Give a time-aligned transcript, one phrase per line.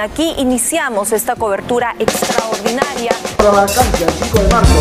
[0.00, 3.12] Aquí iniciamos esta cobertura extraordinaria.
[3.38, 4.72] La vacancia, el 5 de marzo.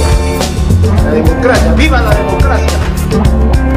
[1.03, 3.68] La democracia, viva la democracia.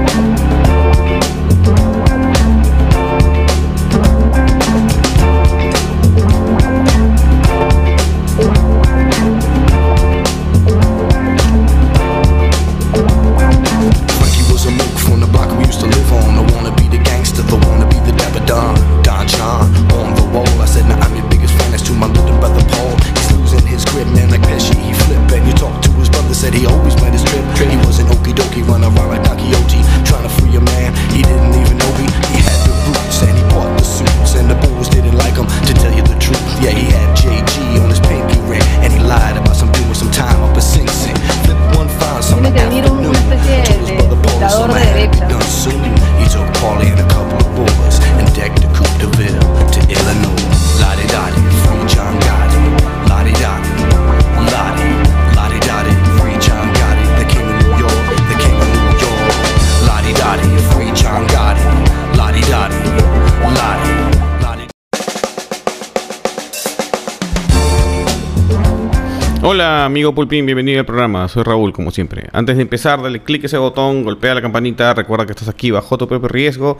[69.62, 72.28] Hola amigo Pulpín, bienvenido al programa, soy Raúl como siempre.
[72.32, 75.71] Antes de empezar, dale clic a ese botón, golpea la campanita, recuerda que estás aquí
[75.71, 76.78] bajo tu propio riesgo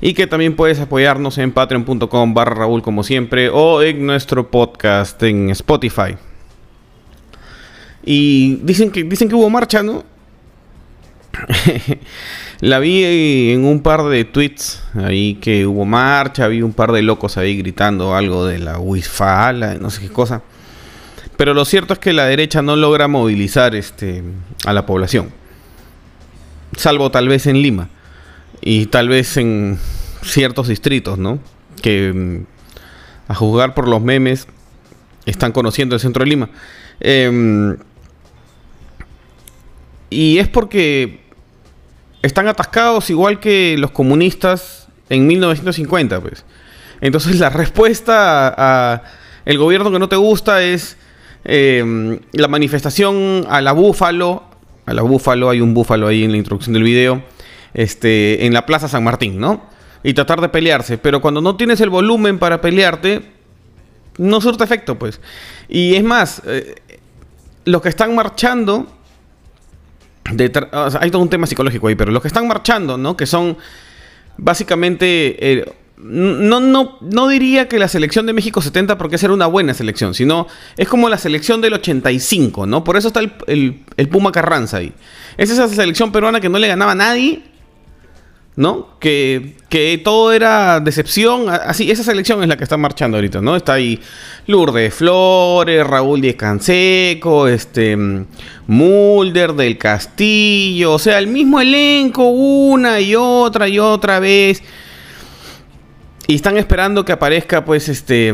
[0.00, 5.22] y que también puedes apoyarnos en patreon.com barra Raúl como siempre o en nuestro podcast
[5.24, 6.16] en Spotify.
[8.02, 10.02] Y dicen que, dicen que hubo marcha, ¿no?
[12.60, 17.02] La vi en un par de tweets ahí que hubo marcha, vi un par de
[17.02, 20.40] locos ahí gritando algo de la Wisfala, no sé qué cosa.
[21.36, 24.22] Pero lo cierto es que la derecha no logra movilizar este,
[24.64, 25.30] a la población.
[26.76, 27.90] Salvo tal vez en Lima.
[28.62, 29.78] Y tal vez en
[30.22, 31.38] ciertos distritos, ¿no?
[31.82, 32.46] Que mm,
[33.28, 34.46] a juzgar por los memes
[35.26, 36.50] están conociendo el centro de Lima.
[37.00, 37.76] Em,
[40.08, 41.20] y es porque
[42.22, 46.44] están atascados igual que los comunistas en 1950, pues.
[47.02, 49.02] Entonces la respuesta a, a
[49.44, 50.96] el gobierno que no te gusta es
[51.48, 54.42] eh, la manifestación a la búfalo,
[54.84, 57.22] a la búfalo, hay un búfalo ahí en la introducción del video,
[57.72, 59.62] este, en la Plaza San Martín, ¿no?
[60.02, 63.22] Y tratar de pelearse, pero cuando no tienes el volumen para pelearte,
[64.18, 65.20] no surte efecto, pues.
[65.68, 66.74] Y es más, eh,
[67.64, 68.86] los que están marchando,
[71.00, 73.16] hay todo un tema psicológico ahí, pero los que están marchando, ¿no?
[73.16, 73.56] Que son
[74.36, 75.36] básicamente...
[75.52, 79.46] eh, no, no, no diría que la selección de México 70 porque esa era una
[79.46, 80.46] buena selección, sino
[80.76, 82.84] es como la selección del 85, ¿no?
[82.84, 83.32] Por eso está el,
[83.96, 84.92] el- Puma Carranza ahí.
[85.38, 87.42] Es esa selección peruana que no le ganaba a nadie,
[88.56, 88.98] ¿no?
[89.00, 91.48] Que, que todo era decepción.
[91.48, 93.56] Así, esa selección es la que está marchando ahorita, ¿no?
[93.56, 94.00] Está ahí
[94.46, 97.96] Lourdes Flores, Raúl Díez Canseco, este,
[98.66, 104.62] Mulder del Castillo, o sea, el mismo elenco una y otra y otra vez.
[106.26, 108.32] Y están esperando que aparezca, pues, este,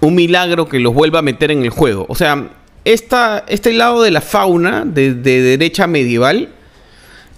[0.00, 2.06] un milagro que los vuelva a meter en el juego.
[2.08, 2.50] O sea,
[2.84, 6.48] esta, este lado de la fauna de, de derecha medieval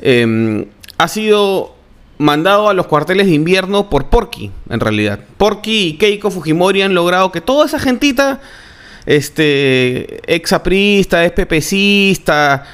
[0.00, 0.66] eh,
[0.98, 1.74] ha sido
[2.18, 5.20] mandado a los cuarteles de invierno por Porky, en realidad.
[5.36, 8.40] Porky y Keiko Fujimori han logrado que toda esa gentita,
[9.06, 12.64] este, exaprista, espepecista,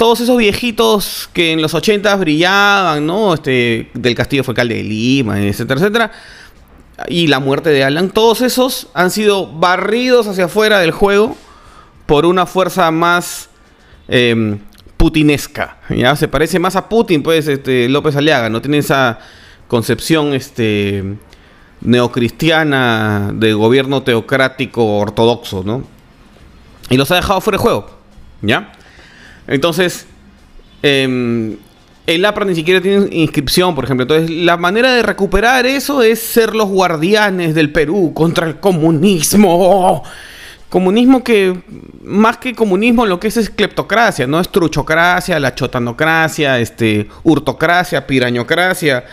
[0.00, 3.34] todos esos viejitos que en los 80 brillaban, ¿no?
[3.34, 6.12] Este, del Castillo fue alcalde de Lima, etcétera, etcétera.
[7.06, 11.36] Y la muerte de Alan, todos esos han sido barridos hacia afuera del juego
[12.06, 13.50] por una fuerza más
[14.08, 14.56] eh,
[14.96, 15.76] putinesca.
[15.90, 16.16] ¿ya?
[16.16, 19.18] Se parece más a Putin, pues, este, López Aliaga, no tiene esa
[19.68, 21.04] concepción este,
[21.82, 25.84] neocristiana de gobierno teocrático ortodoxo, ¿no?
[26.88, 27.90] Y los ha dejado fuera de juego,
[28.40, 28.72] ¿ya?
[29.46, 30.06] Entonces,
[30.82, 31.56] em,
[32.06, 34.02] el APRA ni siquiera tiene inscripción, por ejemplo.
[34.02, 40.02] Entonces, la manera de recuperar eso es ser los guardianes del Perú contra el comunismo.
[40.68, 41.62] Comunismo que,
[42.02, 44.40] más que comunismo, lo que es es cleptocracia, ¿no?
[44.40, 49.04] Es truchocracia, la chotanocracia, este, hurtocracia, pirañocracia.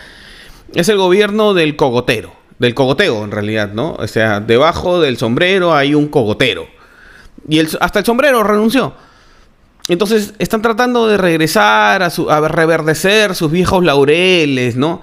[0.72, 3.94] Es el gobierno del cogotero, del cogoteo en realidad, ¿no?
[3.94, 6.66] O sea, debajo del sombrero hay un cogotero.
[7.48, 8.94] Y hasta el sombrero renunció.
[9.88, 15.00] Entonces están tratando de regresar a, su, reverdecer sus viejos laureles, ¿no?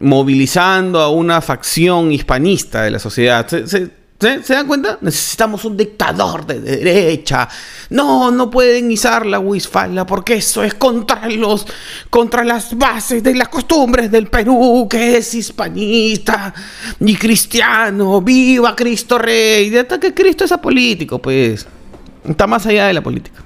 [0.00, 3.46] Movilizando a una facción hispanista de la sociedad.
[3.48, 4.98] Se, se- ¿Se, ¿Se dan cuenta?
[5.00, 7.48] Necesitamos un dictador de derecha.
[7.90, 11.64] No, no pueden izar la Wisfala porque eso es contra los
[12.10, 16.52] contra las bases de las costumbres del Perú, que es hispanista
[16.98, 18.20] y cristiano.
[18.20, 19.70] ¡Viva Cristo Rey!
[19.70, 21.64] De que Cristo es apolítico, pues.
[22.28, 23.40] Está más allá de la política.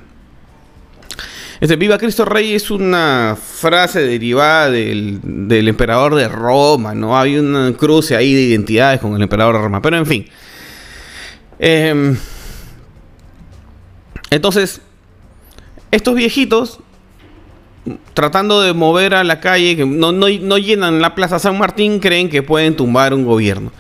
[1.63, 7.17] Este Viva Cristo Rey es una frase derivada del, del emperador de Roma, ¿no?
[7.17, 9.81] Hay un cruce ahí de identidades con el emperador de Roma.
[9.81, 10.27] Pero en fin.
[11.61, 12.17] Eh,
[14.31, 14.81] entonces,
[15.93, 16.81] estos viejitos,
[18.13, 22.01] tratando de mover a la calle, que no, no, no llenan la Plaza San Martín,
[22.01, 23.71] creen que pueden tumbar un gobierno.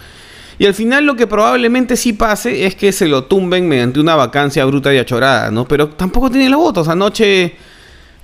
[0.56, 4.14] Y al final lo que probablemente sí pase es que se lo tumben mediante una
[4.14, 5.66] vacancia bruta y achorada, ¿no?
[5.66, 6.86] Pero tampoco tienen los votos.
[6.86, 7.56] Anoche,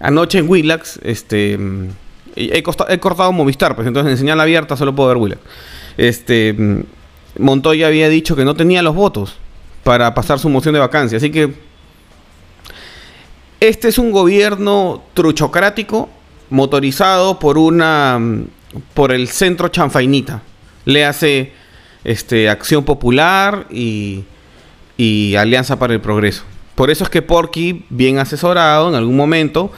[0.00, 1.58] anoche en Willax, este,
[2.36, 5.40] he, costa- he cortado Movistar, pues entonces en señal abierta solo puedo ver Willax.
[5.96, 6.54] Este,
[7.38, 9.36] Montoya había dicho que no tenía los votos
[9.84, 11.54] para pasar su moción de vacancia, así que
[13.60, 16.08] este es un gobierno truchocrático
[16.50, 18.20] motorizado por una
[18.94, 20.42] por el centro chanfainita.
[20.84, 21.52] Le hace
[22.04, 24.24] este Acción Popular y,
[24.96, 26.44] y Alianza para el Progreso.
[26.78, 29.72] Por eso es que Porky, bien asesorado en algún momento,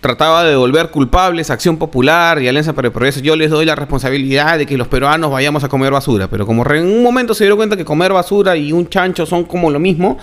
[0.00, 3.20] trataba de volver culpables a Acción Popular y Alianza para el Progreso.
[3.20, 6.26] Yo les doy la responsabilidad de que los peruanos vayamos a comer basura.
[6.26, 9.44] Pero como en un momento se dieron cuenta que comer basura y un chancho son
[9.44, 10.18] como lo mismo,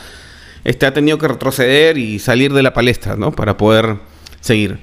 [0.65, 3.31] este ha tenido que retroceder y salir de la palestra, ¿no?
[3.31, 3.95] Para poder
[4.41, 4.79] seguir.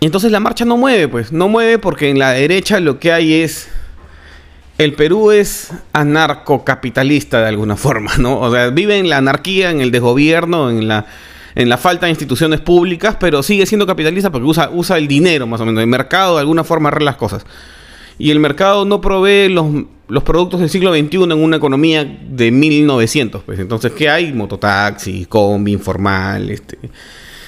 [0.00, 1.30] Y entonces la marcha no mueve, pues.
[1.30, 3.68] No mueve porque en la derecha lo que hay es.
[4.80, 8.40] El Perú es anarcocapitalista de alguna forma, ¿no?
[8.40, 11.04] O sea, vive en la anarquía, en el desgobierno, en la,
[11.54, 15.46] en la falta de instituciones públicas, pero sigue siendo capitalista porque usa, usa el dinero,
[15.46, 15.82] más o menos.
[15.82, 17.44] El mercado de alguna forma arregla las cosas.
[18.18, 19.66] Y el mercado no provee los,
[20.08, 23.42] los productos del siglo XXI en una economía de 1900.
[23.42, 24.32] Pues entonces, ¿qué hay?
[24.32, 26.78] Mototaxi, combi informal, este,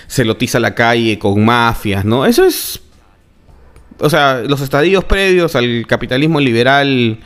[0.07, 2.27] se lotiza la calle con mafias, ¿no?
[2.27, 2.82] Eso es...
[4.03, 7.19] O sea, los estadios previos al capitalismo liberal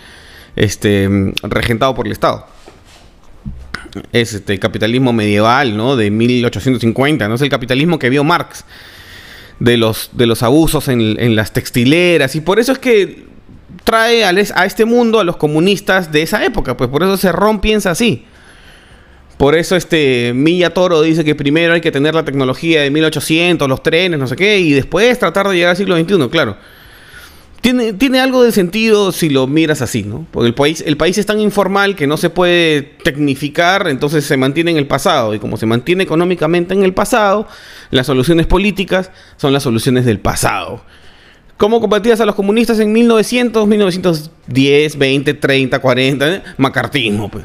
[0.56, 1.08] este,
[1.42, 2.46] regentado por el Estado.
[4.12, 5.96] Es este capitalismo medieval, ¿no?
[5.96, 7.34] De 1850, ¿no?
[7.36, 8.64] Es el capitalismo que vio Marx
[9.58, 12.34] de los, de los abusos en, en las textileras.
[12.36, 13.24] Y por eso es que
[13.84, 16.76] trae es- a, este mundo a los comunistas de esa época.
[16.76, 18.26] Pues por eso Cerrón piensa así.
[19.36, 23.68] Por eso este Milla Toro dice que primero hay que tener la tecnología de 1800,
[23.68, 26.56] los trenes, no sé qué, y después tratar de llegar al siglo XXI, claro.
[27.60, 30.26] Tiene, tiene algo de sentido si lo miras así, ¿no?
[30.30, 34.36] Porque el país, el país es tan informal que no se puede tecnificar, entonces se
[34.36, 35.34] mantiene en el pasado.
[35.34, 37.48] Y como se mantiene económicamente en el pasado,
[37.90, 40.84] las soluciones políticas son las soluciones del pasado.
[41.56, 46.34] ¿Cómo combatías a los comunistas en 1900, 1910, 20, 30, 40?
[46.34, 46.42] eh?
[46.58, 47.44] Macartismo, pues.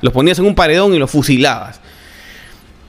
[0.00, 1.80] Los ponías en un paredón y los fusilabas.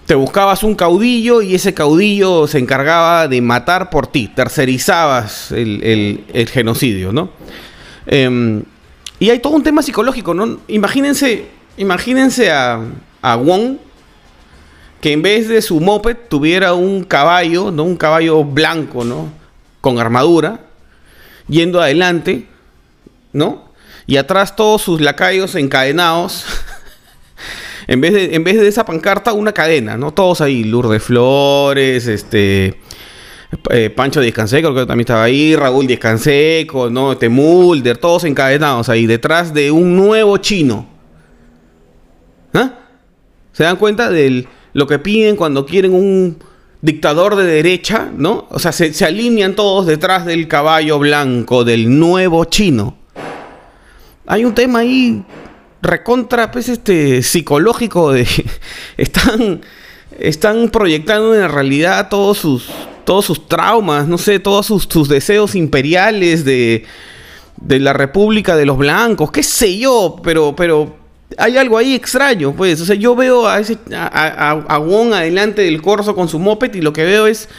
[0.06, 4.28] Te buscabas un caudillo y ese caudillo se encargaba de matar por ti.
[4.28, 7.30] Tercerizabas el, genocidio, ¿no?
[8.08, 8.64] Em,
[9.20, 10.60] y hay todo un tema psicológico, ¿no?
[10.68, 11.46] Imagínense,
[11.78, 12.80] imagínense a,
[13.22, 13.78] a Wong
[15.02, 17.84] que en vez de su moped tuviera un caballo, ¿no?
[17.84, 19.32] Un caballo blanco, ¿no?
[19.82, 20.60] Con armadura,
[21.48, 22.48] yendo adelante,
[23.32, 23.70] ¿no?
[24.08, 26.46] Y atrás todos sus lacayos encadenados.
[27.90, 30.12] en, vez de, en vez de esa pancarta, una cadena, ¿no?
[30.14, 32.80] Todos ahí, Lourdes Flores, este...
[33.72, 37.14] eh, Pancho Díaz Canseco, creo que también estaba ahí, Raúl Díaz Canseco, ¿no?
[37.14, 40.88] Este Mulder, todos encadenados ahí, detrás de un nuevo chino.
[42.54, 42.74] ¿Ah?
[43.54, 46.38] ¿Se dan cuenta de lo que piden cuando quieren un
[46.82, 48.48] dictador de derecha, ¿no?
[48.52, 52.98] O sea, se, se alinean todos detrás del caballo blanco, del nuevo chino.
[54.28, 55.24] Hay un tema ahí
[55.82, 58.28] recontra, pues, este, psicológico de...
[58.98, 59.62] están,
[60.20, 62.70] están proyectando en la realidad todos sus,
[63.06, 66.86] todos sus traumas, no sé, todos sus, sus deseos imperiales de,
[67.58, 70.98] de la República de los Blancos, qué sé yo, pero, pero
[71.38, 72.82] hay algo ahí extraño, pues.
[72.82, 76.40] O sea, yo veo a ese a, a, a Wong adelante del corso con su
[76.40, 77.50] moped y lo que veo es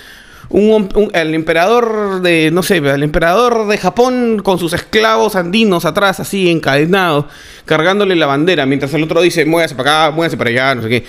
[0.51, 6.51] el emperador de, no sé, el emperador de Japón con sus esclavos andinos atrás, así
[6.51, 7.27] encadenados,
[7.65, 10.89] cargándole la bandera, mientras el otro dice, muévase para acá, muévase para allá, no sé
[10.89, 11.05] qué.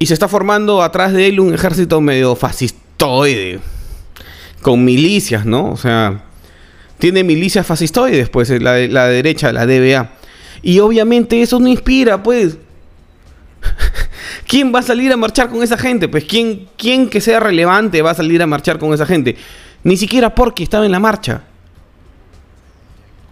[0.00, 3.60] Y se está formando atrás de él un ejército medio fascistoide,
[4.60, 5.70] con milicias, ¿no?
[5.70, 6.24] O sea,
[6.98, 10.10] tiene milicias fascistoides, pues, la, la derecha, la DBA.
[10.62, 12.56] Y obviamente eso no inspira, pues.
[14.54, 16.06] ¿Quién va a salir a marchar con esa gente?
[16.06, 19.36] Pues, ¿quién, quién que sea relevante va a salir a marchar con esa gente?
[19.82, 21.42] Ni siquiera porque estaba en la marcha.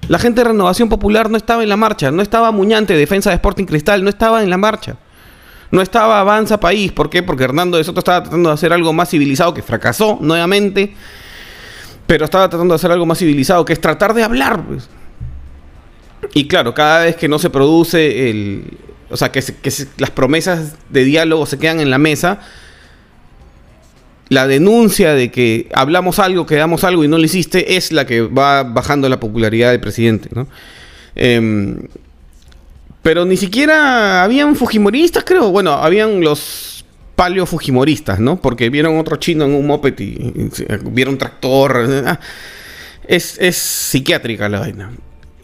[0.09, 3.37] La gente de Renovación Popular no estaba en la marcha, no estaba Muñante, Defensa de
[3.37, 4.97] Sporting Cristal, no estaba en la marcha.
[5.71, 7.23] No estaba Avanza País, ¿por qué?
[7.23, 10.93] Porque Hernando de Soto estaba tratando de hacer algo más civilizado, que fracasó nuevamente,
[12.05, 14.61] pero estaba tratando de hacer algo más civilizado, que es tratar de hablar.
[14.64, 14.91] Pues.
[16.35, 18.79] Y claro, cada vez que no se produce el...
[19.12, 22.40] O sea, que, que las promesas de diálogo se quedan en la mesa,
[24.28, 28.23] la denuncia de que hablamos algo, quedamos algo y no lo hiciste es la que
[28.23, 30.49] va bajando la popularidad del presidente, ¿no?
[31.14, 31.87] Em,
[33.02, 35.50] pero ni siquiera habían fujimoristas, creo.
[35.50, 38.40] Bueno, habían los paleo fujimoristas, ¿no?
[38.40, 40.50] Porque vieron otro chino en un moped y,
[40.85, 42.04] vieron tractor.
[42.07, 42.19] Ah,
[43.07, 44.92] es, es psiquiátrica la vaina.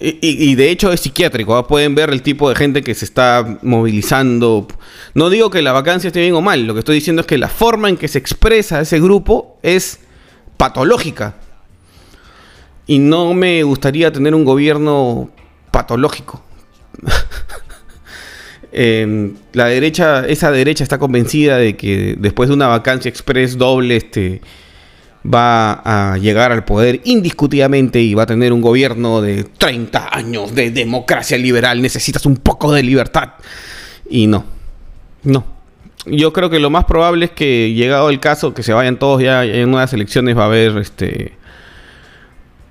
[0.01, 1.67] Y, de hecho es psiquiátrico, ¿ah?
[1.67, 4.69] pueden ver el tipo de gente que se está movilizando.
[5.15, 7.37] No digo que la vacancia esté bien o mal, lo que estoy diciendo es que
[7.37, 9.99] la forma en que se expresa ese grupo es
[10.57, 11.35] patológica.
[12.87, 15.31] Y no me gustaría tener un gobierno
[15.71, 16.43] patológico.
[18.71, 23.97] Em, la derecha, esa derecha está convencida de que después de una vacancia express doble,
[23.97, 24.43] este
[25.25, 30.55] va a llegar al poder indiscutidamente y va a tener un gobierno de 30 años
[30.55, 31.83] de democracia liberal.
[31.83, 33.31] Necesitas un poco de libertad.
[34.09, 34.45] Y no,
[35.25, 35.45] no.
[36.07, 39.23] Yo creo que lo más probable es que llegado el caso, que se vayan todos
[39.23, 41.33] ya en unas elecciones, va a haber este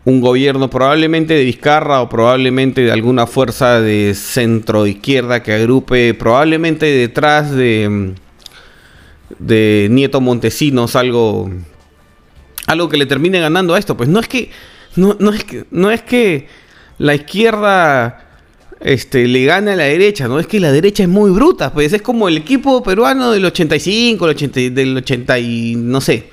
[0.05, 6.13] un gobierno probablemente de Vizcarra o probablemente de alguna fuerza de centro izquierda que agrupe
[6.13, 8.13] probablemente detrás de
[9.37, 11.51] de Nieto Montesinos algo
[12.67, 13.97] algo que le termine ganando a esto.
[13.97, 14.51] Pues no es que,
[14.95, 16.47] no, no es que, no es que
[16.99, 18.27] la izquierda
[18.79, 20.39] este, le gane a la derecha, ¿no?
[20.39, 24.25] Es que la derecha es muy bruta, pues es como el equipo peruano del 85,
[24.25, 26.29] el 80, del 80 y no sé,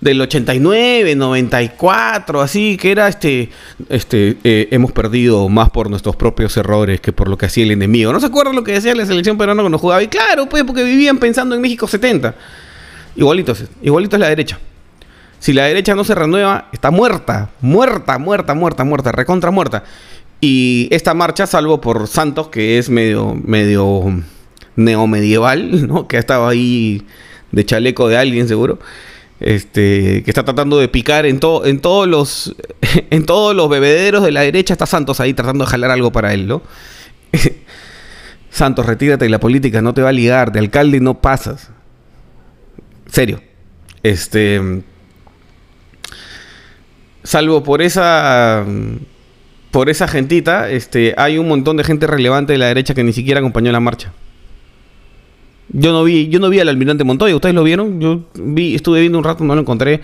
[0.00, 3.50] del 89, 94, así que era este,
[3.88, 7.72] este, eh, hemos perdido más por nuestros propios errores que por lo que hacía el
[7.72, 8.12] enemigo.
[8.12, 10.02] ¿No se acuerdan lo que decía la selección peruana cuando jugaba?
[10.02, 12.34] Y claro, pues porque vivían pensando en México 70.
[13.16, 14.58] Igualito, igualito es la derecha.
[15.38, 19.84] Si la derecha no se renueva, está muerta, muerta, muerta, muerta, muerta, recontra muerta.
[20.40, 24.22] Y esta marcha, salvo por Santos, que es medio, medio
[24.76, 26.08] neomedieval, ¿no?
[26.08, 27.06] Que ha estado ahí
[27.52, 28.78] de chaleco de alguien, seguro.
[29.40, 32.56] Este, que está tratando de picar en, todo, en todos los
[33.10, 36.34] en todos los bebederos de la derecha está Santos ahí tratando de jalar algo para
[36.34, 36.62] él, ¿no?
[38.50, 41.70] Santos, retírate de la política, no te va a ligar, de alcalde no pasas.
[43.06, 43.40] Serio.
[44.02, 44.82] Este
[47.22, 48.64] salvo por esa
[49.70, 53.12] por esa gentita, este, hay un montón de gente relevante de la derecha que ni
[53.12, 54.12] siquiera acompañó la marcha.
[55.68, 58.00] Yo no vi, yo no vi al almirante Montoya, ¿ustedes lo vieron?
[58.00, 60.00] Yo vi, estuve viendo un rato, no lo encontré.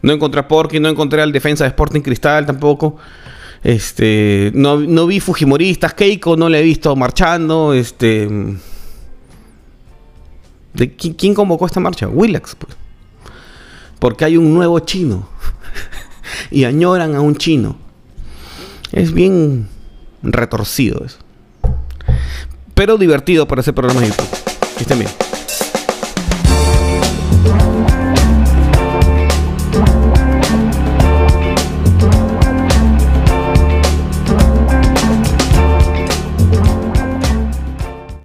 [0.00, 2.96] No encontré a Porky, no encontré al defensa de Sporting Cristal tampoco.
[3.62, 8.28] Este, no, no vi Fujimoristas, Keiko no le he visto marchando, este
[10.74, 12.08] ¿De quién, convocó esta marcha?
[12.08, 12.76] Willax, pues.
[14.00, 15.28] Porque hay un nuevo chino
[16.50, 17.76] y añoran a un chino.
[18.92, 19.68] Es bien
[20.22, 21.18] retorcido eso.
[22.74, 24.28] Pero divertido para ese programa de YouTube.
[24.80, 25.23] Estén bien.